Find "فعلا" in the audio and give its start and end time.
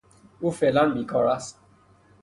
0.51-0.93